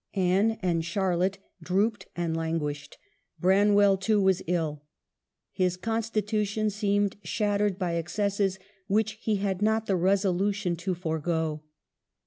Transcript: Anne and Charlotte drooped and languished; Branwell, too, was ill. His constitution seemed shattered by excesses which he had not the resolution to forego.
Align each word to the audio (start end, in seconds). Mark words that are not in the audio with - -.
Anne 0.15 0.57
and 0.63 0.83
Charlotte 0.83 1.37
drooped 1.61 2.07
and 2.15 2.35
languished; 2.35 2.97
Branwell, 3.39 3.97
too, 3.97 4.19
was 4.19 4.41
ill. 4.47 4.81
His 5.51 5.77
constitution 5.77 6.71
seemed 6.71 7.17
shattered 7.23 7.77
by 7.77 7.93
excesses 7.97 8.57
which 8.87 9.19
he 9.21 9.35
had 9.35 9.61
not 9.61 9.85
the 9.85 9.95
resolution 9.95 10.75
to 10.77 10.95
forego. 10.95 11.61